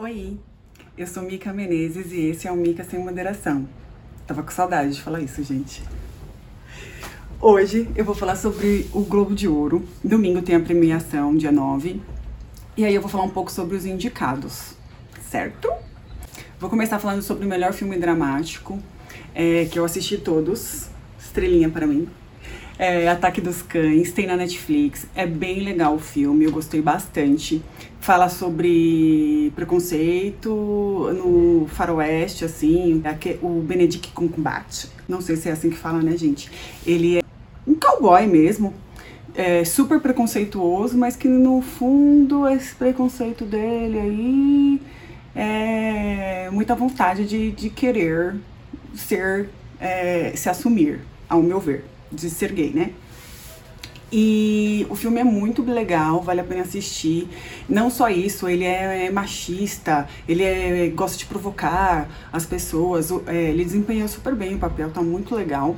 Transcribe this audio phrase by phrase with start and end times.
[0.00, 0.38] Oi,
[0.96, 3.68] eu sou Mica Menezes e esse é o Mica Sem Moderação.
[4.28, 5.82] Tava com saudade de falar isso, gente.
[7.40, 9.84] Hoje eu vou falar sobre o Globo de Ouro.
[10.04, 12.00] Domingo tem a premiação, dia 9.
[12.76, 14.76] E aí eu vou falar um pouco sobre os indicados,
[15.28, 15.68] certo?
[16.60, 18.78] Vou começar falando sobre o melhor filme dramático,
[19.34, 20.86] é, que eu assisti todos.
[21.18, 22.08] Estrelinha para mim.
[22.78, 25.08] É, Ataque dos Cães, tem na Netflix.
[25.12, 27.60] É bem legal o filme, eu gostei bastante.
[28.08, 33.02] Fala sobre preconceito no faroeste, assim.
[33.42, 36.50] O Benedict Cumberbatch, não sei se é assim que fala, né, gente?
[36.86, 37.22] Ele é
[37.66, 38.72] um cowboy mesmo,
[39.34, 44.82] é super preconceituoso, mas que no fundo esse preconceito dele aí
[45.36, 48.36] é muita vontade de, de querer
[48.94, 52.92] ser, é, se assumir, ao meu ver de ser gay, né?
[54.10, 57.28] E o filme é muito legal, vale a pena assistir.
[57.68, 63.10] Não só isso, ele é, é machista, ele é, gosta de provocar as pessoas.
[63.26, 65.76] É, ele desempenhou super bem o papel, tá muito legal.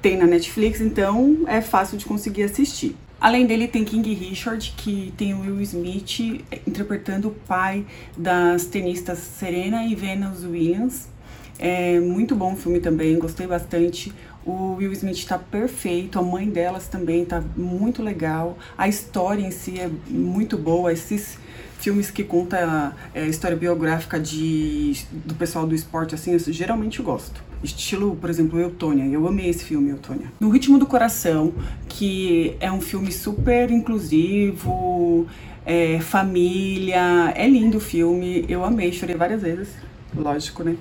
[0.00, 2.96] Tem na Netflix, então é fácil de conseguir assistir.
[3.20, 9.18] Além dele tem King Richard, que tem o Will Smith interpretando o pai das tenistas
[9.18, 11.08] Serena e Venus Williams.
[11.56, 14.12] É muito bom o filme também, gostei bastante.
[14.44, 18.58] O Will Smith tá perfeito, a mãe delas também tá muito legal.
[18.76, 20.92] A história em si é muito boa.
[20.92, 21.38] Esses
[21.78, 27.42] filmes que contam é, história biográfica de, do pessoal do esporte, assim, eu geralmente gosto.
[27.62, 29.04] Estilo, por exemplo, Eutônia.
[29.04, 30.26] Eu amei esse filme, Eutônia.
[30.40, 31.52] No Ritmo do Coração,
[31.88, 35.26] que é um filme super inclusivo,
[35.64, 37.32] é, família.
[37.36, 39.68] É lindo o filme, eu amei, chorei várias vezes,
[40.16, 40.76] lógico, né?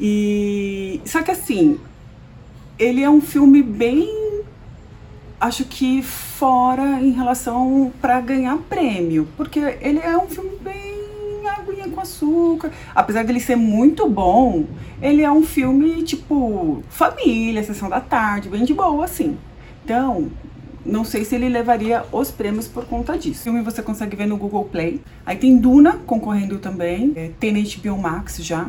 [0.00, 1.78] E só que assim,
[2.82, 4.42] ele é um filme bem
[5.40, 11.88] acho que fora em relação para ganhar prêmio, porque ele é um filme bem aguinha
[11.88, 12.72] com açúcar.
[12.92, 14.66] Apesar dele ser muito bom,
[15.00, 19.36] ele é um filme tipo família, sessão da tarde, bem de boa assim.
[19.84, 20.28] Então,
[20.84, 23.40] não sei se ele levaria os prêmios por conta disso.
[23.40, 25.00] O filme você consegue ver no Google Play.
[25.24, 27.12] Aí tem Duna concorrendo também.
[27.14, 28.68] É, tem HBO Max já.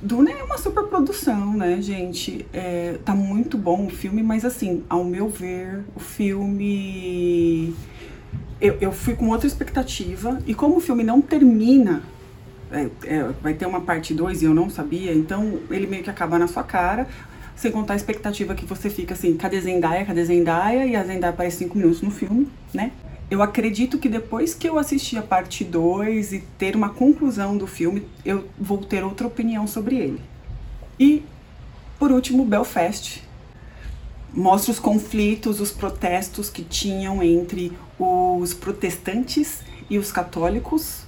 [0.00, 2.46] Duna é uma super produção, né, gente?
[2.52, 7.74] É, tá muito bom o filme, mas assim, ao meu ver, o filme.
[8.60, 12.02] Eu, eu fui com outra expectativa, e como o filme não termina,
[12.70, 16.10] é, é, vai ter uma parte 2 e eu não sabia, então ele meio que
[16.10, 17.08] acaba na sua cara,
[17.56, 20.86] sem contar a expectativa que você fica assim, cadê Zendaya, cadê Zendaya?
[20.86, 22.92] E a Zendaya aparece 5 minutos no filme, né?
[23.30, 27.66] Eu acredito que depois que eu assistir a parte 2 e ter uma conclusão do
[27.66, 30.20] filme, eu vou ter outra opinião sobre ele.
[30.98, 31.22] E,
[31.98, 33.22] por último, Belfast.
[34.32, 41.04] Mostra os conflitos, os protestos que tinham entre os protestantes e os católicos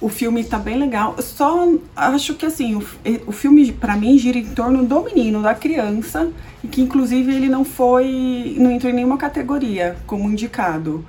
[0.00, 1.16] o filme tá bem legal.
[1.20, 2.84] Só acho que assim, o,
[3.26, 6.30] o filme para mim gira em torno do menino, da criança,
[6.62, 11.04] e que inclusive ele não foi, não entrou em nenhuma categoria como indicado.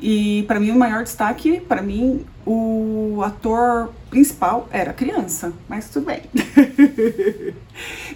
[0.00, 6.06] E para mim o maior destaque, para mim, o ator principal era criança, mas tudo
[6.06, 6.22] bem.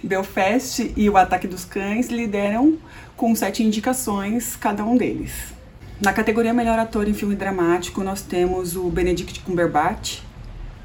[0.03, 2.77] Belfast e o Ataque dos Cães lideram
[3.15, 5.56] com sete indicações cada um deles.
[5.99, 10.19] Na categoria Melhor Ator em Filme Dramático, nós temos o Benedict Cumberbatch,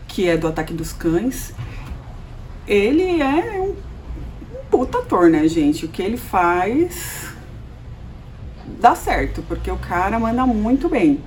[0.08, 1.52] que é do Ataque dos Cães.
[2.66, 5.84] Ele é um, um puta ator, né, gente?
[5.84, 7.28] O que ele faz
[8.80, 11.20] dá certo, porque o cara manda muito bem.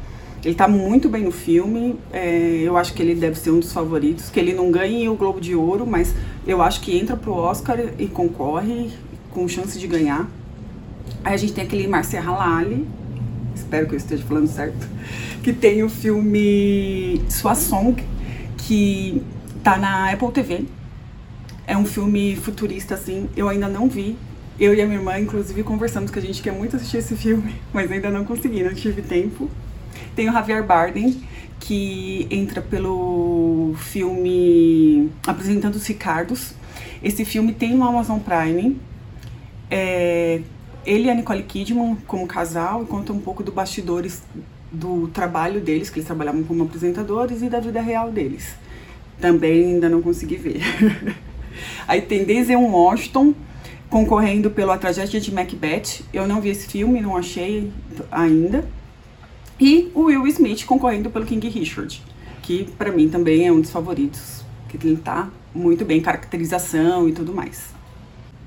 [0.44, 3.72] Ele tá muito bem no filme, é, eu acho que ele deve ser um dos
[3.72, 6.16] favoritos, que ele não ganhe o Globo de Ouro, mas
[6.48, 8.92] eu acho que entra pro Oscar e concorre
[9.30, 10.28] com chance de ganhar.
[11.24, 12.88] Aí a gente tem aquele Marcia Halali,
[13.56, 14.88] espero que eu esteja falando certo,
[15.44, 18.04] que tem o filme Sua Song,
[18.58, 19.22] que
[19.64, 20.66] tá na Apple TV.
[21.68, 24.16] É um filme futurista, assim, eu ainda não vi.
[24.60, 27.56] Eu e a minha irmã, inclusive, conversamos que a gente quer muito assistir esse filme,
[27.74, 29.50] mas ainda não consegui, não tive tempo.
[30.16, 31.22] Tem o Javier Bardem,
[31.60, 36.54] que entra pelo filme Apresentando os Ricardos.
[37.04, 38.78] Esse filme tem no Amazon Prime.
[39.70, 40.42] É,
[40.86, 44.24] ele e a Nicole Kidman como casal e conta um pouco do bastidores
[44.72, 48.56] do trabalho deles, que eles trabalhavam como apresentadores, e da vida real deles.
[49.20, 50.62] Também ainda não consegui ver.
[51.88, 53.34] Aí tem Denzel Washington
[53.90, 56.04] concorrendo pelo A Tragédia de Macbeth.
[56.14, 57.72] Eu não vi esse filme, não achei
[58.12, 58.68] ainda.
[59.60, 62.02] E o Will Smith concorrendo pelo King Richard,
[62.42, 67.14] que para mim também é um dos favoritos, que ele tá muito bem, caracterização e
[67.14, 67.74] tudo mais.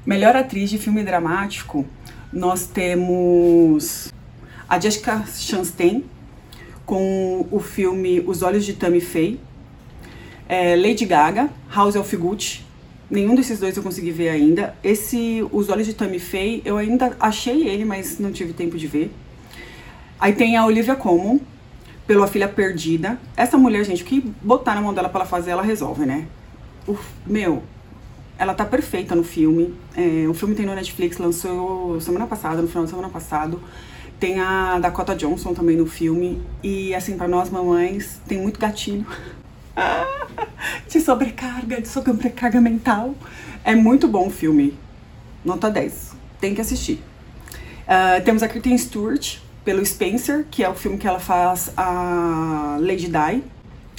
[0.05, 1.87] Melhor atriz de filme dramático,
[2.33, 4.13] nós temos
[4.69, 6.05] a Jessica Chastain
[6.85, 9.41] com o filme Os Olhos de Tammy Faye,
[10.49, 12.65] é, Lady Gaga, House of Gucci.
[13.11, 14.75] Nenhum desses dois eu consegui ver ainda.
[14.83, 18.87] Esse Os Olhos de Tammy Faye, eu ainda achei ele, mas não tive tempo de
[18.87, 19.11] ver.
[20.21, 21.41] Aí tem a Olivia Colman,
[22.09, 23.21] pela Filha Perdida.
[23.37, 26.27] Essa mulher, gente, o que botar na mão dela pra ela fazer, ela resolve, né?
[26.87, 27.63] Uf, meu,
[28.39, 29.75] ela tá perfeita no filme.
[29.97, 33.61] É, o filme tem no Netflix, lançou semana passada, no final de semana passado.
[34.21, 36.41] Tem a Dakota Johnson também no filme.
[36.63, 39.05] E assim, para nós mamães, tem muito gatilho.
[40.89, 43.15] de sobrecarga, de sobrecarga mental.
[43.65, 44.79] É muito bom o filme.
[45.45, 46.15] Nota 10.
[46.41, 47.03] Tem que assistir.
[47.87, 52.77] Uh, temos a Kristen Stewart, pelo Spencer, que é o filme que ela faz a
[52.81, 53.43] Lady Di.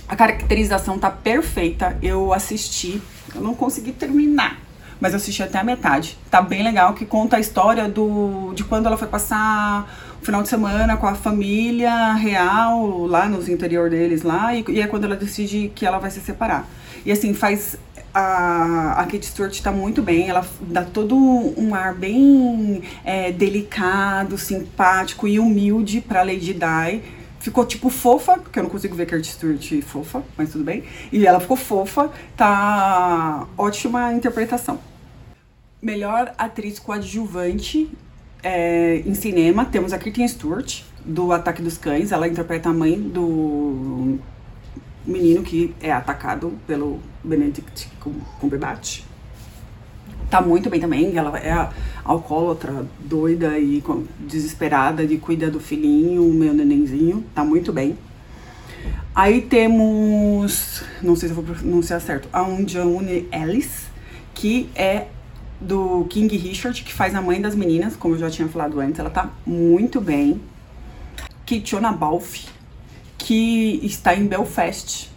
[0.07, 1.97] A caracterização tá perfeita.
[2.01, 3.01] Eu assisti
[3.35, 4.57] eu não consegui terminar,
[4.99, 6.17] mas eu assisti até a metade.
[6.29, 10.41] Tá bem legal, que conta a história do de quando ela foi passar o final
[10.41, 15.05] de semana com a família real lá nos interior deles lá e, e é quando
[15.05, 16.67] ela decide que ela vai se separar.
[17.05, 17.77] E assim, faz
[18.13, 24.37] a, a Kate Stewart tá muito bem, ela dá todo um ar bem é, delicado,
[24.37, 27.01] simpático e humilde pra Lady Di
[27.39, 30.83] ficou tipo fofa, porque eu não consigo ver Kate Stewart fofa, mas tudo bem.
[31.11, 34.79] E ela ficou fofa, tá ótima interpretação.
[35.81, 37.89] Melhor atriz coadjuvante
[38.43, 42.11] é, em cinema, temos a Kristen Stewart, do Ataque dos Cães.
[42.11, 44.19] Ela interpreta a mãe do
[45.05, 47.89] menino que é atacado pelo Benedict
[48.39, 49.08] Cumberbatch
[50.29, 51.17] tá muito bem também.
[51.17, 51.69] Ela é
[52.03, 53.83] alcoólatra, doida e
[54.19, 57.23] desesperada de cuidar do filhinho, meu nenenzinho.
[57.33, 57.97] Tá muito bem.
[59.15, 63.87] Aí temos, não sei se eu vou pronunciar certo, a Unjaune Ellis,
[64.33, 65.07] que é
[65.59, 68.99] do King Richard, que faz a mãe das meninas, como eu já tinha falado antes.
[68.99, 70.39] Ela tá muito bem.
[71.45, 72.47] Kitchona Balfe,
[73.17, 75.09] que está em Belfast.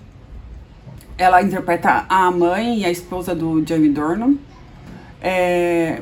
[1.17, 4.37] Ela interpreta a mãe e a esposa do Jamie Dornan
[5.23, 6.01] é...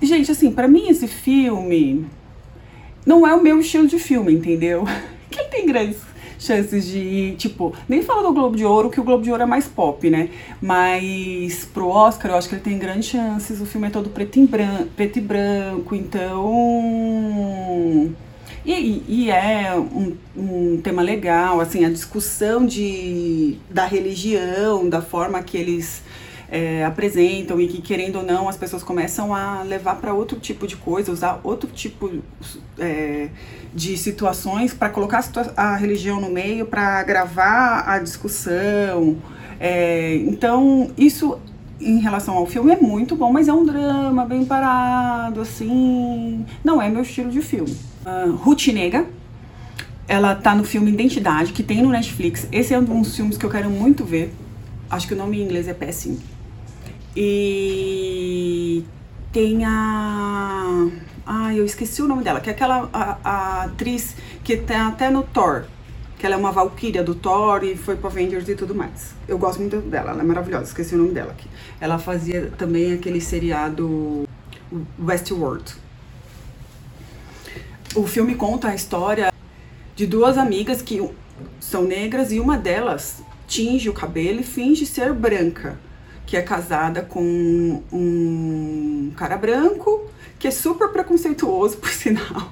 [0.00, 2.06] Gente, assim, para mim esse filme
[3.06, 4.84] não é o meu estilo de filme, entendeu?
[5.32, 5.96] Que ele tem grandes
[6.38, 9.46] chances de, tipo, nem falo do Globo de Ouro, que o Globo de Ouro é
[9.46, 10.28] mais pop, né?
[10.60, 13.58] Mas pro Oscar eu acho que ele tem grandes chances.
[13.60, 16.52] O filme é todo preto, branco, preto e branco, então.
[18.64, 25.42] E, e é um, um, tema legal, assim, a discussão de, da religião, da forma
[25.42, 26.02] que eles
[26.52, 30.66] é, apresentam e que, querendo ou não, as pessoas começam a levar para outro tipo
[30.66, 32.12] de coisa, usar outro tipo
[32.78, 33.30] é,
[33.74, 35.24] de situações para colocar
[35.56, 39.16] a, a, religião no meio, para agravar a discussão.
[39.58, 41.38] É, então, isso
[41.80, 46.44] em relação ao filme é muito bom, mas é um drama bem parado, assim.
[46.62, 47.74] Não é meu estilo de filme.
[48.04, 49.06] Uh, Ruth Nega,
[50.06, 52.46] ela tá no filme Identidade, que tem no Netflix.
[52.52, 54.34] Esse é um dos filmes que eu quero muito ver.
[54.90, 56.18] Acho que o nome em inglês é péssimo.
[57.14, 58.84] E
[59.30, 60.88] tem a.
[61.26, 65.10] Ai, eu esqueci o nome dela, que é aquela a, a atriz que tem até
[65.10, 65.64] no Thor,
[66.18, 69.14] que ela é uma valquíria do Thor e foi pro Avengers e tudo mais.
[69.28, 71.48] Eu gosto muito dela, ela é maravilhosa, esqueci o nome dela aqui.
[71.80, 74.26] Ela fazia também aquele seriado
[74.98, 75.74] Westworld.
[77.94, 79.30] O filme conta a história
[79.94, 81.06] de duas amigas que
[81.60, 85.78] são negras e uma delas tinge o cabelo e finge ser branca
[86.32, 92.50] que é casada com um cara branco, que é super preconceituoso, por sinal.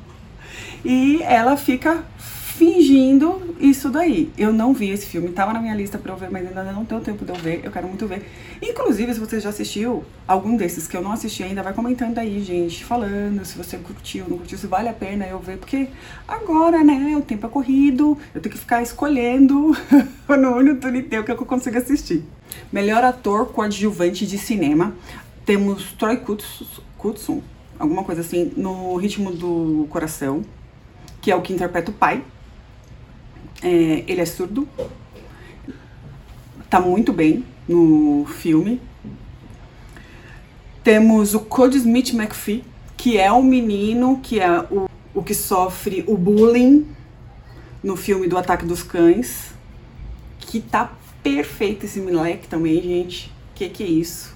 [0.85, 2.05] E ela fica
[2.61, 4.31] fingindo isso daí.
[4.37, 6.85] Eu não vi esse filme, tava na minha lista pra eu ver, mas ainda não
[6.85, 8.23] tenho tempo de eu ver, eu quero muito ver.
[8.61, 12.43] Inclusive, se você já assistiu algum desses que eu não assisti ainda, vai comentando aí,
[12.43, 15.89] gente, falando se você curtiu, não curtiu, se vale a pena eu ver, porque
[16.29, 19.75] agora, né, o tempo é corrido, eu tenho que ficar escolhendo
[20.29, 22.23] no único o que eu consigo assistir.
[22.71, 24.95] Melhor ator coadjuvante de cinema,
[25.47, 26.19] temos Troy
[26.99, 27.41] Kutsun,
[27.79, 30.43] alguma coisa assim, no Ritmo do Coração,
[31.23, 32.23] que é o que interpreta o pai,
[33.63, 34.69] é, ele é surdo,
[36.69, 38.81] tá muito bem no filme.
[40.83, 42.65] Temos o Cody Smith McPhee,
[42.97, 46.87] que é o menino que é o, o que sofre o bullying
[47.83, 49.53] no filme do Ataque dos Cães,
[50.39, 53.33] que tá perfeito esse moleque também, gente.
[53.55, 54.35] Que que é isso?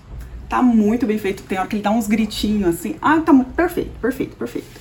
[0.49, 1.43] Tá muito bem feito.
[1.45, 2.97] Tem hora que ele dá uns gritinhos assim.
[3.01, 4.81] Ah, tá perfeito, perfeito, perfeito.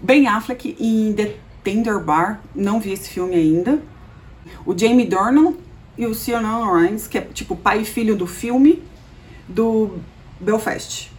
[0.00, 3.82] Ben Affleck em The Tender Bar, não vi esse filme ainda.
[4.64, 5.54] O Jamie Dornan
[5.98, 8.84] e o Sionel Rhimes, que é tipo pai e filho do filme
[9.48, 9.98] do
[10.38, 11.10] Belfast.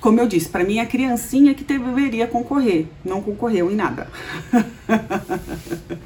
[0.00, 4.06] como eu disse, para mim é a criancinha que deveria concorrer, não concorreu em nada.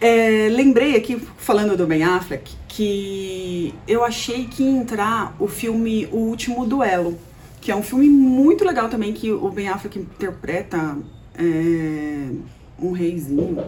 [0.00, 6.08] é, lembrei aqui, falando do Ben Affleck, que eu achei que ia entrar o filme
[6.10, 7.16] O Último Duelo,
[7.60, 10.98] que é um filme muito legal também, que o Ben Affleck interpreta
[11.34, 12.30] é,
[12.78, 13.62] um reizinho.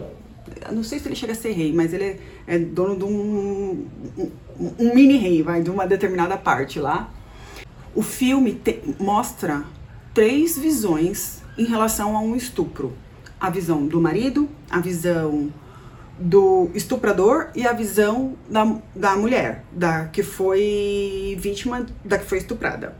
[0.65, 3.87] Eu não sei se ele chega a ser rei, mas ele é, dono de um,
[4.17, 7.09] um, um mini rei, vai, de uma determinada parte lá.
[7.95, 9.63] O filme te, mostra
[10.13, 12.93] três visões em relação a um estupro:
[13.39, 15.51] a visão do marido, a visão
[16.17, 22.37] do estuprador e a visão da, da mulher, da que foi vítima, da que foi
[22.37, 22.95] estuprada.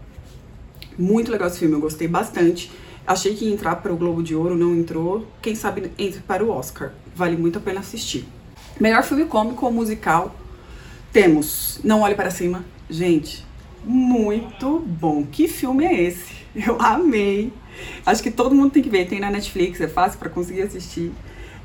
[0.97, 2.71] Muito legal esse filme, eu gostei bastante.
[3.05, 5.27] Achei que ia entrar para o Globo de Ouro, não entrou.
[5.41, 6.91] Quem sabe entre para o Oscar.
[7.15, 8.25] Vale muito a pena assistir.
[8.79, 10.35] Melhor filme cômico ou musical?
[11.11, 12.63] Temos Não Olhe Para Cima.
[12.89, 13.45] Gente,
[13.83, 15.25] muito bom.
[15.25, 16.33] Que filme é esse?
[16.55, 17.51] Eu amei.
[18.05, 19.07] Acho que todo mundo tem que ver.
[19.07, 21.11] Tem na Netflix, é fácil para conseguir assistir.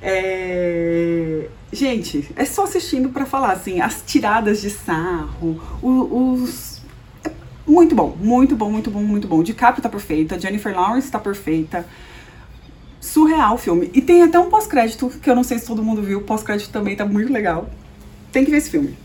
[0.01, 1.49] É...
[1.73, 6.68] Gente, é só assistindo para falar assim, as tiradas de sarro, os.
[7.69, 9.43] Muito bom, muito bom, muito bom, muito bom.
[9.43, 11.85] DiCaprio tá perfeita, Jennifer Lawrence tá perfeita.
[12.99, 13.91] Surreal o filme.
[13.93, 16.71] E tem até um pós-crédito, que eu não sei se todo mundo viu, o pós-crédito
[16.71, 17.69] também tá muito legal.
[18.33, 18.97] Tem que ver esse filme.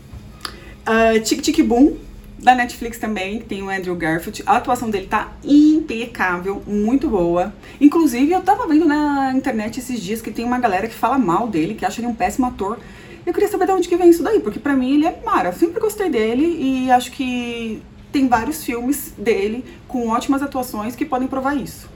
[0.88, 1.98] Uh, Tic Tic Boom,
[2.38, 4.42] da Netflix também, tem o Andrew Garfield.
[4.46, 7.52] A atuação dele tá impecável, muito boa.
[7.78, 11.48] Inclusive, eu tava vendo na internet esses dias que tem uma galera que fala mal
[11.48, 12.78] dele, que acha ele um péssimo ator.
[13.26, 15.52] Eu queria saber de onde que vem isso daí, porque pra mim ele é mara.
[15.52, 17.82] Sempre gostei dele e acho que
[18.14, 21.90] tem vários filmes dele com ótimas atuações que podem provar isso.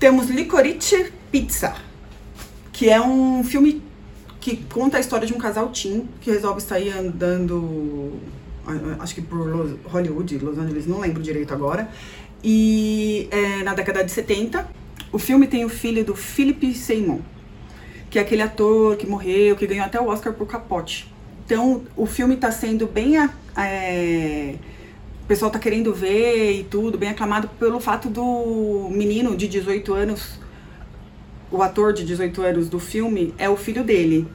[0.00, 1.76] Temos Licorice Pizza,
[2.72, 3.80] que é um filme
[4.40, 8.18] que conta a história de um casal teen que resolve sair andando
[8.98, 11.88] acho que por Hollywood, Los Angeles, não lembro direito agora.
[12.42, 14.66] E é, na década de 70,
[15.12, 17.20] o filme tem o filho do Philip Seymour,
[18.10, 21.12] que é aquele ator que morreu, que ganhou até o Oscar por Capote.
[21.46, 23.18] Então, o filme está sendo bem.
[23.56, 24.54] É,
[25.24, 29.94] o pessoal está querendo ver e tudo, bem aclamado pelo fato do menino de 18
[29.94, 30.38] anos,
[31.50, 34.28] o ator de 18 anos do filme, é o filho dele.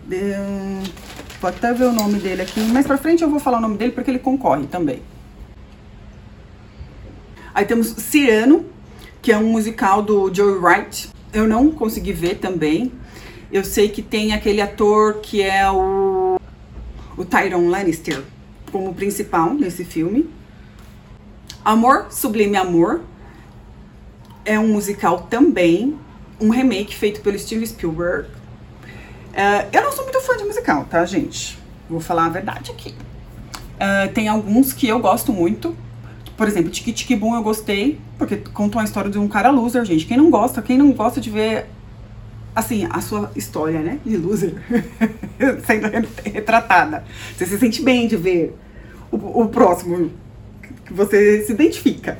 [1.39, 2.59] Vou até ver o nome dele aqui.
[2.61, 5.03] Mais pra frente eu vou falar o nome dele porque ele concorre também.
[7.53, 8.65] Aí temos Cyrano,
[9.21, 11.09] que é um musical do Joe Wright.
[11.31, 12.91] Eu não consegui ver também.
[13.51, 16.39] Eu sei que tem aquele ator que é o,
[17.15, 18.23] o Tyron Lannister
[18.71, 20.38] como principal nesse filme.
[21.69, 23.01] Amor, Sublime Amor.
[24.43, 25.97] É um musical também.
[26.41, 28.27] Um remake feito pelo Steven Spielberg
[29.29, 31.57] Uh, eu não sou muito fã de musical, tá, gente?
[31.89, 32.89] Vou falar a verdade aqui.
[32.89, 35.75] Uh, tem alguns que eu gosto muito.
[36.35, 39.85] Por exemplo, Tiki Tiki Boom eu gostei, porque contou a história de um cara loser,
[39.85, 40.05] gente.
[40.05, 41.67] Quem não gosta, quem não gosta de ver,
[42.55, 44.55] assim, a sua história, né, de loser
[45.65, 47.03] sendo retratada.
[47.37, 48.57] Você se sente bem de ver
[49.11, 50.11] o, o próximo,
[50.89, 52.17] que você se identifica.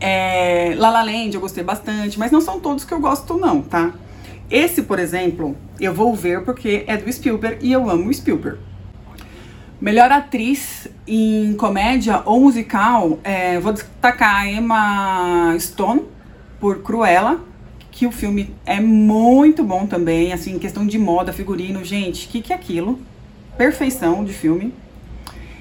[0.00, 3.60] É, La La Land eu gostei bastante, mas não são todos que eu gosto não,
[3.60, 3.92] tá?
[4.50, 8.58] Esse, por exemplo, eu vou ver porque é do Spielberg e eu amo o Spielberg.
[9.78, 16.02] Melhor atriz em comédia ou musical, é, vou destacar a Emma Stone
[16.58, 17.40] por Cruella,
[17.90, 22.40] que o filme é muito bom também, assim, questão de moda, figurino, gente, o que,
[22.40, 22.98] que é aquilo?
[23.56, 24.72] Perfeição de filme.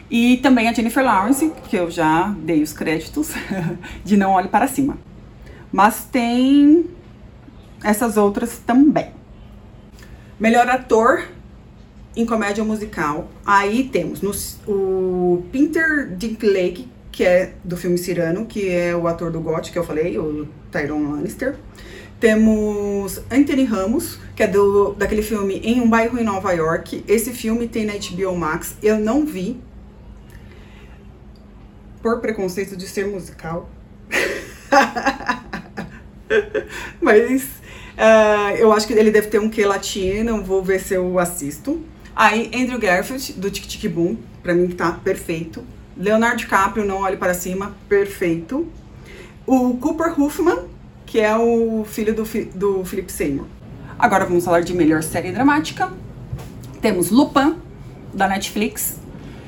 [0.09, 3.31] E também a Jennifer Lawrence, que eu já dei os créditos,
[4.05, 4.97] de Não Olhe Para Cima.
[5.71, 6.85] Mas tem
[7.83, 9.11] essas outras também.
[10.39, 11.27] Melhor ator
[12.15, 13.29] em comédia musical.
[13.45, 14.31] Aí temos no,
[14.67, 19.77] o Peter Dinklage, que é do filme Cirano, que é o ator do GOT, que
[19.77, 21.55] eu falei, o Tyron Lannister.
[22.19, 27.03] Temos Anthony Ramos, que é do, daquele filme Em um Bairro em Nova York.
[27.07, 28.75] Esse filme tem na HBO Max.
[28.81, 29.59] Eu não vi.
[32.07, 33.69] Por preconceito de ser musical.
[37.01, 37.57] Mas
[37.97, 41.81] Uh, eu acho que ele deve ter um que latino, vou ver se eu assisto.
[42.15, 45.63] Aí, Andrew Garfield, do Tic Tic Boom, pra mim tá perfeito.
[45.97, 48.67] Leonardo DiCaprio, Não Olhe Para Cima, perfeito.
[49.47, 50.65] O Cooper Hoffman,
[51.07, 52.23] que é o filho do,
[52.53, 53.47] do Philip Seymour.
[53.97, 55.91] Agora vamos falar de melhor série dramática.
[56.79, 57.55] Temos Lupin,
[58.13, 58.99] da Netflix.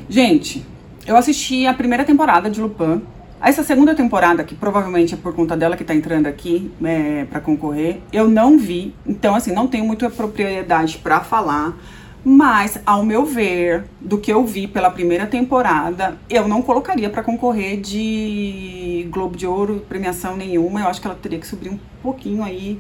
[0.10, 0.66] Gente,
[1.10, 3.02] eu assisti a primeira temporada de Lupin,
[3.42, 7.40] essa segunda temporada, que provavelmente é por conta dela que tá entrando aqui é, para
[7.40, 8.94] concorrer, eu não vi.
[9.08, 11.76] Então, assim, não tenho muita propriedade para falar.
[12.24, 17.24] Mas, ao meu ver, do que eu vi pela primeira temporada, eu não colocaria para
[17.24, 20.82] concorrer de Globo de Ouro, premiação nenhuma.
[20.82, 22.80] Eu acho que ela teria que subir um pouquinho aí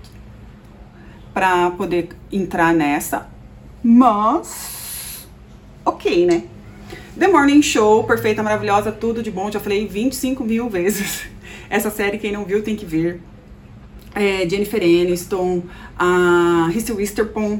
[1.33, 3.27] para poder entrar nessa.
[3.81, 5.27] Mas,
[5.83, 6.43] ok, né?
[7.20, 9.52] The Morning Show, perfeita, maravilhosa, tudo de bom.
[9.52, 11.24] Já falei 25 mil vezes.
[11.70, 13.20] Essa série, quem não viu, tem que ver.
[14.16, 15.64] É, Jennifer Aniston,
[15.98, 17.60] a Reese Witherspoon,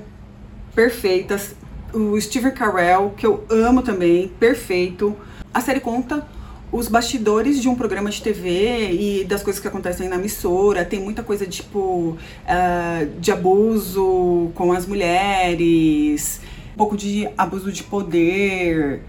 [0.74, 1.56] perfeitas
[1.94, 5.14] o Steve Carell, que eu amo também, perfeito.
[5.54, 6.26] A série conta
[6.72, 10.86] os bastidores de um programa de TV e das coisas que acontecem na emissora.
[10.86, 16.40] Tem muita coisa tipo uh, de abuso com as mulheres,
[16.74, 19.02] um pouco de abuso de poder,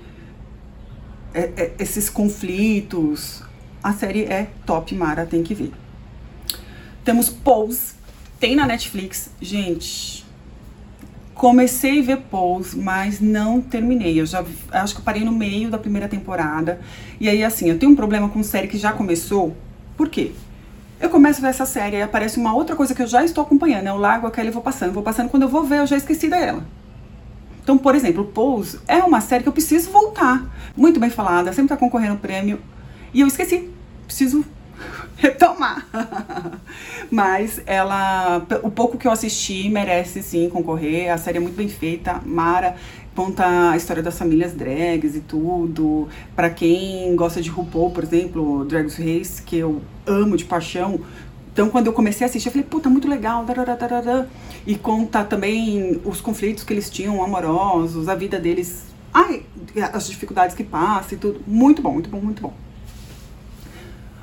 [1.35, 3.43] é, é, esses conflitos.
[3.83, 5.73] A série é top, Mara, tem que ver.
[7.05, 7.95] Temos Pose,
[8.39, 9.31] tem na Netflix.
[9.41, 10.25] Gente,
[11.41, 14.21] Comecei a ver Pose, mas não terminei.
[14.21, 16.79] Eu já acho que eu parei no meio da primeira temporada.
[17.19, 19.57] E aí, assim, eu tenho um problema com série que já começou.
[19.97, 20.33] Por quê?
[21.01, 23.43] Eu começo a ver essa série e aparece uma outra coisa que eu já estou
[23.43, 23.87] acompanhando.
[23.87, 24.93] Eu largo aquela e vou passando.
[24.93, 26.63] Vou passando, quando eu vou ver, eu já esqueci dela.
[27.63, 30.45] Então, por exemplo, Pose é uma série que eu preciso voltar.
[30.77, 32.59] Muito bem falada, sempre está concorrendo prêmio.
[33.13, 33.71] E eu esqueci.
[34.07, 34.45] Preciso
[35.17, 35.87] retomar.
[37.11, 41.13] Mas ela, o pouco que eu assisti merece sim concorrer.
[41.13, 42.21] A série é muito bem feita.
[42.25, 42.77] Mara
[43.15, 46.09] conta a história das famílias drags e tudo.
[46.35, 51.01] Para quem gosta de RuPaul, por exemplo, Drag Race, que eu amo de paixão.
[51.53, 53.45] Então, quando eu comecei a assistir, eu falei, puta, muito legal.
[54.67, 59.43] E conta também os conflitos que eles tinham amorosos, a vida deles, ai,
[59.93, 61.43] as dificuldades que passam e tudo.
[61.47, 62.53] Muito bom, muito bom, muito bom.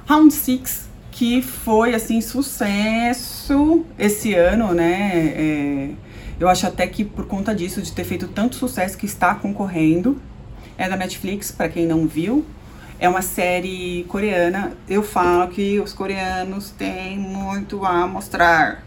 [0.07, 5.33] Round Six, que foi assim sucesso esse ano, né?
[5.35, 5.89] É,
[6.39, 10.21] eu acho até que por conta disso, de ter feito tanto sucesso que está concorrendo,
[10.77, 12.45] é da Netflix, para quem não viu.
[12.99, 14.73] É uma série coreana.
[14.87, 18.83] Eu falo que os coreanos têm muito a mostrar.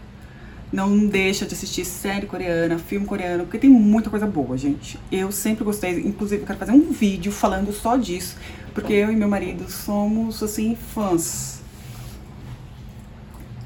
[0.71, 4.97] Não deixa de assistir série coreana, filme coreano, porque tem muita coisa boa, gente.
[5.11, 8.37] Eu sempre gostei, inclusive eu quero fazer um vídeo falando só disso
[8.73, 11.61] porque eu e meu marido somos, assim, fãs.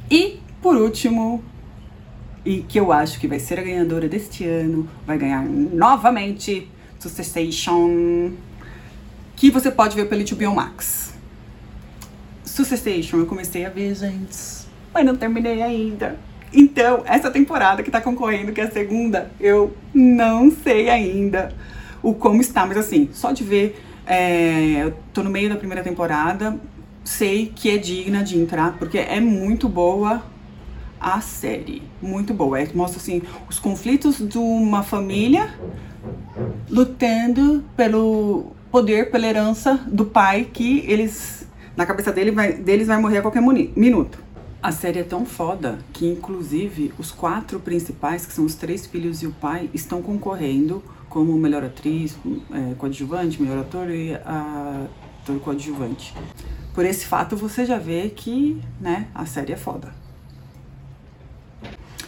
[0.09, 1.43] E, por último,
[2.43, 8.31] e que eu acho que vai ser a ganhadora deste ano, vai ganhar novamente Succession,
[9.35, 11.13] que você pode ver pelo HBO Max.
[12.43, 14.37] Succession eu comecei a ver, gente,
[14.93, 16.17] mas não terminei ainda.
[16.53, 21.53] Então, essa temporada que tá concorrendo, que é a segunda, eu não sei ainda
[22.01, 25.83] o como está, mas assim, só de ver é, eu tô no meio da primeira
[25.83, 26.57] temporada,
[27.03, 30.23] sei que é digna de entrar, porque é muito boa
[30.99, 31.81] a série.
[32.01, 32.59] Muito boa.
[32.59, 35.53] É, mostra assim os conflitos de uma família
[36.69, 42.97] lutando pelo poder, pela herança do pai que eles na cabeça dele vai, deles vai
[42.97, 44.21] morrer a qualquer minuto.
[44.61, 49.23] A série é tão foda que, inclusive, os quatro principais, que são os três filhos
[49.23, 52.17] e o pai, estão concorrendo como melhor atriz,
[52.51, 56.13] é, coadjuvante, melhor ator e ator coadjuvante.
[56.73, 59.93] Por esse fato, você já vê que né, a série é foda.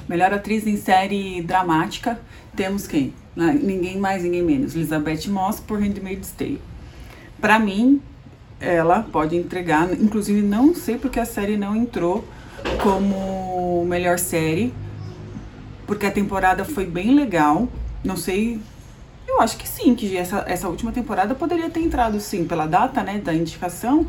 [0.05, 2.19] Melhor atriz em série dramática,
[2.57, 3.13] temos quem?
[3.37, 4.75] Ah, ninguém mais, ninguém menos.
[4.75, 6.61] Elizabeth Moss por Handmaid's Tale.
[7.39, 8.01] Pra mim,
[8.59, 12.25] ela pode entregar, inclusive não sei porque a série não entrou
[12.81, 14.73] como melhor série,
[15.85, 17.67] porque a temporada foi bem legal.
[18.03, 18.59] Não sei
[19.27, 23.03] eu acho que sim, que essa, essa última temporada poderia ter entrado sim pela data,
[23.03, 24.07] né, da indicação.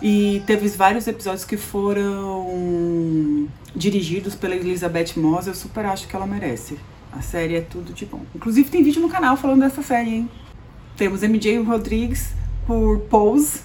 [0.00, 6.26] E teve vários episódios que foram dirigidos pela Elizabeth Moss, eu super acho que ela
[6.26, 6.78] merece.
[7.12, 8.22] A série é tudo de bom.
[8.34, 10.30] Inclusive tem vídeo no canal falando dessa série, hein?
[10.96, 12.32] Temos MJ Rodrigues
[12.66, 13.60] por Pose,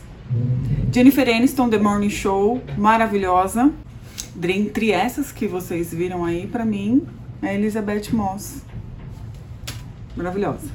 [0.92, 3.72] Jennifer Aniston, The Morning Show, maravilhosa.
[4.44, 7.08] Entre essas que vocês viram aí, para mim,
[7.42, 8.62] é Elizabeth Moss
[10.16, 10.68] maravilhosa.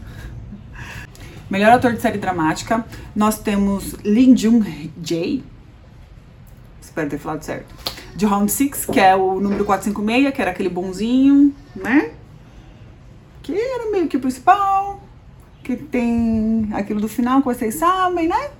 [1.51, 5.45] Melhor ator de série dramática, nós temos Lee Jung-jae,
[6.81, 7.75] espero ter falado certo,
[8.17, 12.13] de Round 6, que é o número 456, que era aquele bonzinho, né?
[13.43, 15.01] Que era meio que o principal,
[15.65, 18.51] que tem aquilo do final que vocês sabem, né?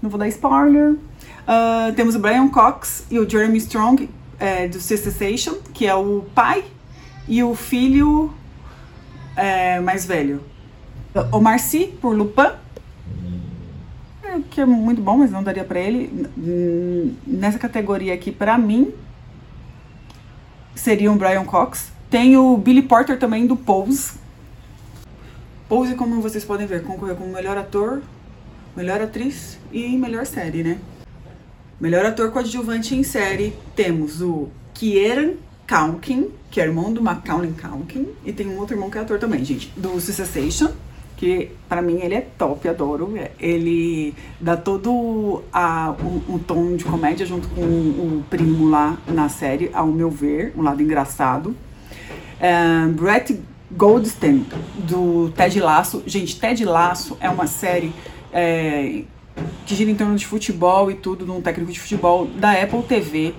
[0.00, 0.92] Não vou dar spoiler.
[0.92, 4.08] Uh, temos o Brian Cox e o Jeremy Strong
[4.38, 6.64] é, do Cessation, que é o pai
[7.28, 8.32] e o filho
[9.36, 10.42] é, mais velho.
[11.32, 12.52] O Marci, por Lupin.
[14.22, 16.26] É, que é muito bom, mas não daria para ele.
[17.26, 18.92] Nessa categoria aqui, para mim,
[20.74, 21.92] seria um Brian Cox.
[22.10, 24.20] Tem o Billy Porter também, do Pose,
[25.70, 28.02] Pose, como vocês podem ver, concorreu como melhor ator,
[28.76, 30.80] melhor atriz e melhor série, né?
[31.80, 35.34] Melhor ator coadjuvante em série, temos o Kieran
[35.68, 39.20] Culkin, que é irmão do Macaulay Culkin, e tem um outro irmão que é ator
[39.20, 40.72] também, gente, do Succession,
[41.16, 43.14] que para mim ele é top, adoro.
[43.38, 45.94] Ele dá todo a,
[46.28, 50.62] um, tom de comédia junto com o primo lá na série, ao meu ver, um
[50.62, 51.54] lado engraçado.
[52.40, 53.38] Um, Brett
[53.70, 54.46] Goldstein,
[54.78, 56.02] do Ted Lasso.
[56.06, 57.92] Gente, Ted Lasso é uma série
[58.32, 59.02] é,
[59.66, 62.82] que gira em torno de futebol e tudo, de um técnico de futebol da Apple
[62.82, 63.34] TV.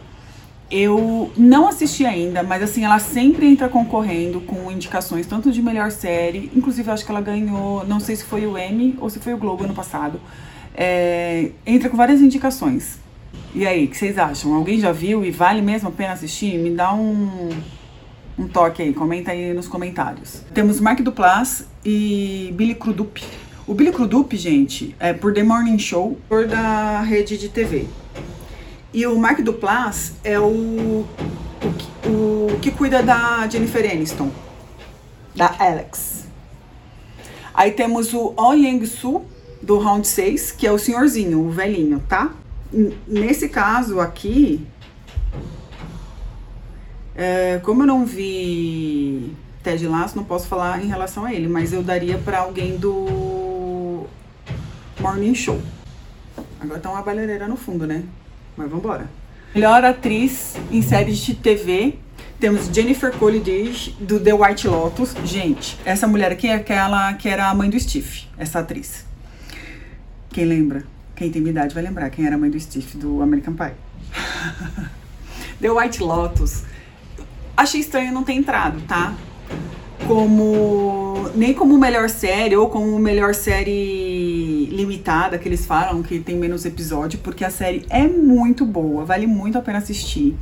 [0.69, 5.91] Eu não assisti ainda, mas assim, ela sempre entra concorrendo com indicações, tanto de melhor
[5.91, 9.33] série, inclusive acho que ela ganhou, não sei se foi o Emmy ou se foi
[9.33, 10.21] o Globo ano passado.
[10.73, 12.99] É, entra com várias indicações.
[13.53, 14.53] E aí, o que vocês acham?
[14.53, 16.57] Alguém já viu e vale mesmo a pena assistir?
[16.57, 17.49] Me dá um,
[18.41, 20.41] um toque aí, comenta aí nos comentários.
[20.53, 23.23] Temos Mark Duplass e Billy Crudup.
[23.67, 27.85] O Billy Crudup, gente, é por The Morning Show, por da rede de TV.
[28.91, 31.05] E o Mark Duplass é o, o,
[32.05, 34.31] o que cuida da Jennifer Aniston,
[35.35, 36.25] da Alex.
[37.53, 39.23] Aí temos o Oh Yang-soo,
[39.61, 42.33] do Round 6, que é o senhorzinho, o velhinho, tá?
[43.07, 44.65] Nesse caso aqui,
[47.21, 49.31] é, como eu não vi
[49.61, 54.07] Ted Lasso, não posso falar em relação a ele, mas eu daria para alguém do
[54.99, 55.61] Morning Show.
[56.59, 58.03] Agora tá uma balereira no fundo, né?
[58.57, 59.07] Mas vambora.
[59.53, 61.99] Melhor atriz em séries de TV.
[62.39, 65.13] Temos Jennifer Coolidge, do The White Lotus.
[65.23, 69.05] Gente, essa mulher aqui é aquela que era a mãe do Steve, essa atriz.
[70.31, 70.83] Quem lembra?
[71.15, 73.73] Quem tem idade vai lembrar quem era a mãe do Steve, do American Pie.
[75.61, 76.63] The White Lotus.
[77.55, 79.13] Achei estranho não ter entrado, tá?
[80.07, 81.29] Como.
[81.35, 86.65] Nem como melhor série ou como melhor série limitada, que eles falam que tem menos
[86.65, 90.35] episódio, porque a série é muito boa, vale muito a pena assistir.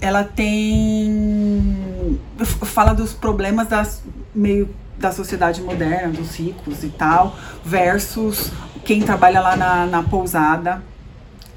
[0.00, 2.18] Ela tem.
[2.64, 4.02] fala dos problemas das
[4.34, 8.50] meio da sociedade moderna, dos ricos e tal, versus
[8.84, 10.82] quem trabalha lá na, na pousada.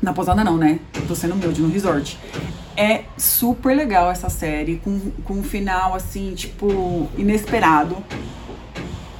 [0.01, 0.79] Na pousada não, né?
[1.07, 2.17] Tô sendo humilde, no resort.
[2.75, 7.97] É super legal essa série, com, com um final assim, tipo, inesperado.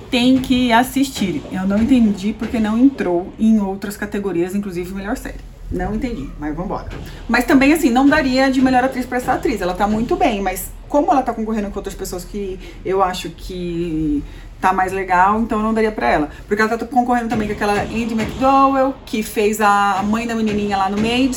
[0.10, 1.44] Tem que assistir.
[1.52, 5.40] Eu não entendi porque não entrou em outras categorias, inclusive melhor série.
[5.72, 6.88] Não entendi, mas vambora.
[7.28, 9.60] Mas também, assim, não daria de melhor atriz pra essa atriz.
[9.60, 13.30] Ela tá muito bem, mas como ela tá concorrendo com outras pessoas que eu acho
[13.32, 14.24] que
[14.62, 16.30] tá mais legal, então eu não daria pra ela.
[16.48, 20.78] Porque ela tá concorrendo também com aquela Andy McDowell, que fez a mãe da menininha
[20.78, 21.36] lá no Maid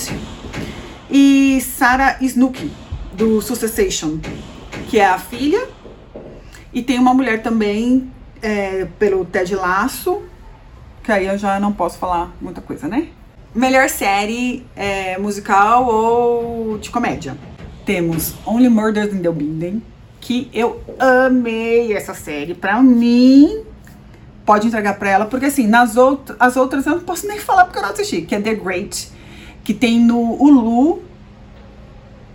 [1.10, 2.70] e Sarah Snook,
[3.12, 4.18] do Succession,
[4.88, 5.66] que é a filha.
[6.72, 8.10] E tem uma mulher também
[8.42, 10.22] é, pelo Ted Laço,
[11.02, 13.08] que aí eu já não posso falar muita coisa, né?
[13.54, 17.36] Melhor série é, musical ou de comédia.
[17.86, 19.82] Temos Only Murders in the Building,
[20.20, 22.52] que eu amei essa série.
[22.52, 23.64] Pra mim,
[24.44, 27.64] pode entregar pra ela, porque assim, nas outras, as outras eu não posso nem falar
[27.64, 29.15] porque eu não assisti, que é The Great
[29.66, 31.02] que tem no Hulu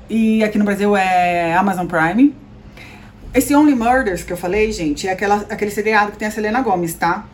[0.09, 2.35] e aqui no Brasil é Amazon Prime.
[3.33, 6.61] Esse Only Murders que eu falei, gente, é aquela, aquele seriado que tem a Selena
[6.61, 7.25] Gomez, tá?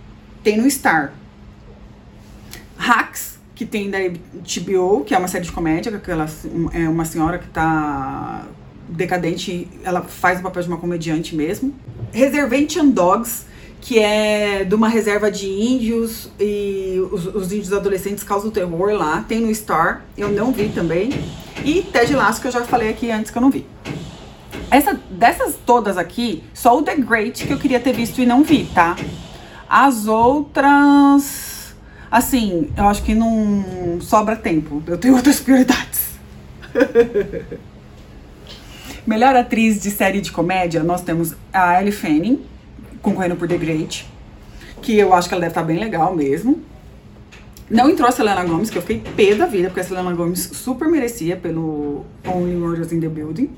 [0.44, 1.14] Tem no Star.
[2.78, 6.28] Hacks, que tem da HBO, que é uma série de comédia, que ela
[6.74, 8.46] é uma senhora que tá
[8.88, 11.74] decadente, ela faz o papel de uma comediante mesmo.
[12.12, 13.47] Reservation Dogs,
[13.88, 19.24] que é de uma reserva de índios e os, os, índios adolescentes causam terror lá.
[19.26, 21.10] Tem no Star, eu não vi também.
[21.64, 23.66] E Ted Lasso, que eu já falei aqui antes que eu não vi.
[24.70, 28.44] Essa, dessas todas aqui, só o The Great que eu queria ter visto e não
[28.44, 28.98] vi, tá?
[29.70, 31.74] As outras,
[32.12, 34.84] assim, eu acho que não sobra tempo.
[34.86, 36.10] Eu tenho outras prioridades.
[39.08, 42.44] Melhor atriz de série de comédia, nós temos a Ellie Fanning,
[43.02, 44.08] concorrendo por The Great,
[44.82, 46.62] que eu acho que ela deve estar bem legal mesmo.
[47.70, 50.40] Não entrou a Selena Gomez, que eu fiquei pé da vida, porque a Selena Gomez
[50.54, 53.50] super merecia pelo Only Murders in the Building.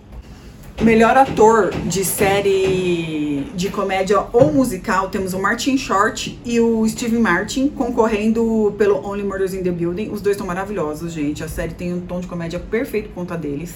[0.82, 7.20] Melhor ator de série de comédia ou musical, temos o Martin Short e o Steve
[7.20, 10.10] Martin concorrendo pelo Only Murders in the Building.
[10.10, 11.44] Os dois estão maravilhosos, gente.
[11.44, 13.76] A série tem um tom de comédia perfeito por conta deles.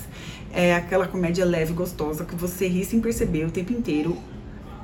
[0.54, 4.18] É aquela comédia leve, gostosa, que você ri sem perceber o tempo inteiro.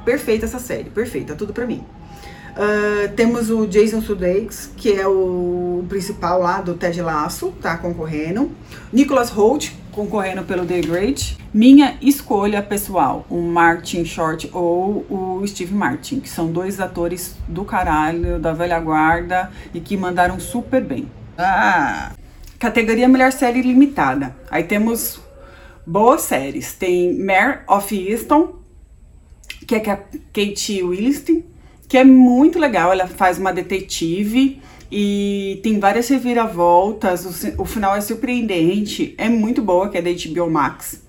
[0.04, 1.84] Perfeita essa série, perfeita, tudo pra mim.
[2.52, 8.52] Uh, temos o Jason Sudeikis, que é o principal lá do Ted Lasso, tá concorrendo.
[8.92, 11.38] Nicholas Holt, concorrendo pelo The Great.
[11.54, 17.36] Minha escolha pessoal, o Martin Short ou o o Steve Martin, que são dois atores
[17.48, 21.10] do caralho, da velha guarda e que mandaram super bem.
[21.38, 22.12] Ah!
[22.58, 24.36] Categoria Melhor Série Limitada.
[24.52, 25.20] Aí temos
[25.86, 26.74] boas séries.
[26.74, 28.59] Tem Mare of Easton,
[29.77, 29.97] que é a
[30.34, 31.43] Kate Williston,
[31.88, 32.91] que é muito legal.
[32.91, 34.60] Ela faz uma detetive
[34.91, 37.25] e tem várias reviravoltas.
[37.58, 39.13] O, o final é surpreendente.
[39.17, 41.03] É muito boa, que é da HBO Max.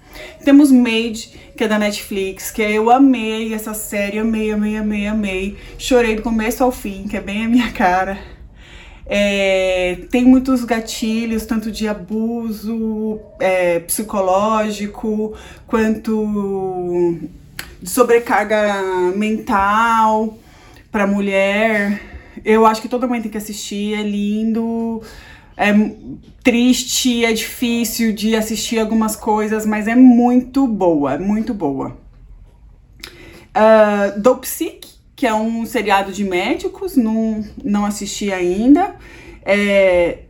[0.45, 5.57] Temos Made, que é da Netflix, que eu amei essa série, amei, amei, amei, amei.
[5.79, 8.19] Chorei do começo ao fim, que é bem a minha cara.
[9.07, 15.35] É, tem muitos gatilhos, tanto de abuso é, psicológico,
[15.67, 17.19] quanto
[17.81, 18.83] de sobrecarga
[19.17, 20.39] mental
[20.91, 22.01] para mulher.
[22.45, 25.03] Eu acho que toda mãe tem que assistir, é lindo,
[25.57, 25.73] é
[26.43, 31.97] triste, é difícil de assistir algumas coisas, mas é muito boa, é muito boa.
[33.51, 34.47] Uh, Dope
[35.17, 38.97] que é um seriado de médicos, não, não assisti ainda.
[39.45, 40.21] É,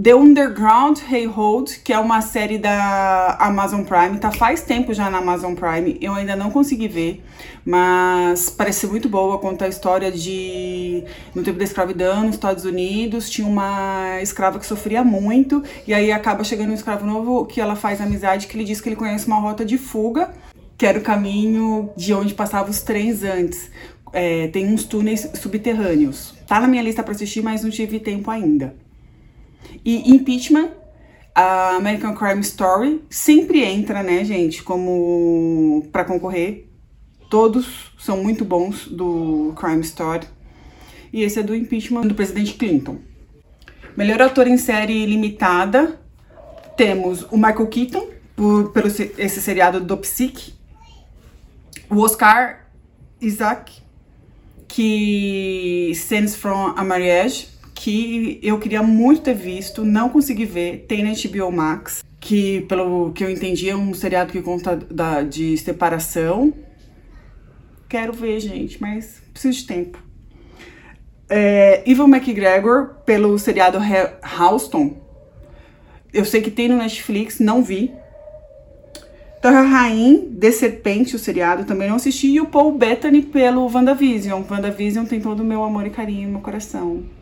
[0.00, 0.98] The Underground
[1.34, 5.98] Hold, que é uma série da Amazon Prime, tá faz tempo já na Amazon Prime,
[6.00, 7.24] eu ainda não consegui ver,
[7.64, 11.02] mas parece muito boa, conta a história de
[11.34, 16.12] no tempo da escravidão nos Estados Unidos, tinha uma escrava que sofria muito, e aí
[16.12, 19.26] acaba chegando um escravo novo que ela faz amizade, que ele diz que ele conhece
[19.26, 20.30] uma rota de fuga,
[20.76, 23.68] que era o caminho de onde passavam os trens antes.
[24.12, 26.34] É, tem uns túneis subterrâneos.
[26.46, 28.74] Tá na minha lista para assistir, mas não tive tempo ainda.
[29.84, 30.70] E Impeachment,
[31.34, 36.68] a American Crime Story, sempre entra, né, gente, como para concorrer.
[37.30, 40.26] Todos são muito bons do Crime Story.
[41.12, 42.98] E esse é do impeachment do presidente Clinton.
[43.96, 46.00] Melhor ator em série limitada,
[46.76, 50.54] temos o Michael Keaton, por, pelo esse seriado do Psique.
[51.90, 52.68] O Oscar
[53.20, 53.72] Isaac,
[54.68, 61.04] que Scenes from a Marriage, que eu queria muito ter visto, não consegui ver, tem
[61.04, 65.56] na HBO Max, que pelo que eu entendi é um seriado que conta da, de
[65.56, 66.52] separação.
[67.88, 70.02] Quero ver, gente, mas preciso de tempo.
[71.30, 73.78] É, McGregor, pelo seriado
[74.40, 74.96] Houston.
[76.12, 77.92] Eu sei que tem no Netflix, não vi.
[79.40, 82.26] Terra Rain, The Serpente, o seriado, também não assisti.
[82.26, 84.42] E o Paul Bettany pelo WandaVision.
[84.50, 87.17] WandaVision tem todo o meu amor e carinho no meu coração.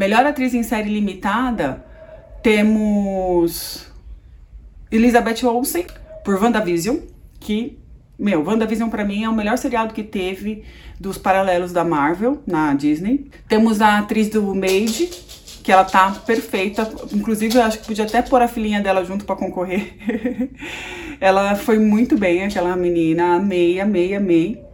[0.00, 1.84] Melhor atriz em série limitada,
[2.42, 3.86] temos
[4.90, 5.84] Elizabeth Olsen
[6.24, 7.00] por WandaVision,
[7.38, 7.78] que,
[8.18, 10.64] meu, WandaVision para mim é o melhor seriado que teve
[10.98, 13.30] dos paralelos da Marvel na Disney.
[13.46, 15.10] Temos a atriz do Made,
[15.62, 19.26] que ela tá perfeita, inclusive eu acho que podia até pôr a filhinha dela junto
[19.26, 19.98] para concorrer.
[21.20, 24.64] ela foi muito bem, aquela menina, amei, amei, amei.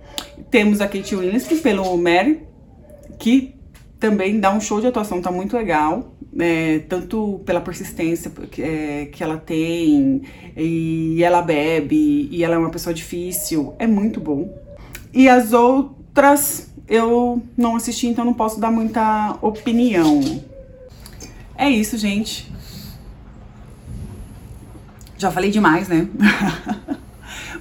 [0.52, 2.46] Temos a Kate Winslet pelo Mary,
[3.18, 3.55] que
[3.98, 6.12] também dá um show de atuação, tá muito legal.
[6.38, 10.20] É, tanto pela persistência que, é, que ela tem,
[10.54, 14.54] e ela bebe, e ela é uma pessoa difícil, é muito bom.
[15.14, 20.20] E as outras eu não assisti, então não posso dar muita opinião.
[21.56, 22.52] É isso, gente.
[25.16, 26.06] Já falei demais, né?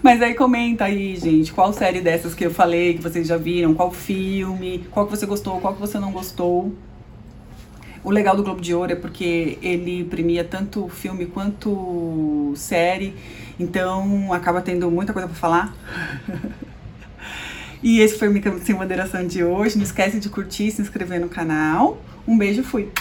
[0.06, 3.74] Mas aí comenta aí, gente, qual série dessas que eu falei, que vocês já viram,
[3.74, 6.72] qual filme, qual que você gostou, qual que você não gostou.
[8.04, 13.16] O legal do Globo de Ouro é porque ele premia tanto filme quanto série,
[13.60, 15.76] então acaba tendo muita coisa para falar.
[17.82, 19.76] e esse foi o Mica Sem Moderação de hoje.
[19.76, 21.98] Não esquece de curtir se inscrever no canal.
[22.28, 22.92] Um beijo, fui!